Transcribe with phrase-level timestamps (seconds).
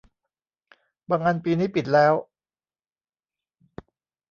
[1.09, 2.13] บางอันปีนี้ปิดแล้ว